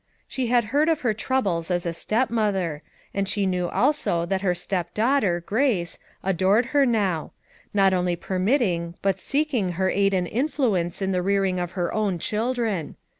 [0.27, 2.81] She had heard of her troubles as a stepmother,
[3.13, 7.33] and she knew also that her step daughter, Grace, adored her now;
[7.71, 12.17] not only permitting but seeking her aid and influence in the rearing of her own
[12.17, 12.95] children.